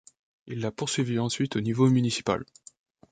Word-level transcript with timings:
Il 0.47 0.61
la 0.61 0.71
poursuivit 0.71 1.19
ensuite 1.19 1.55
au 1.57 1.61
niveau 1.61 1.87
municipal. 1.87 2.43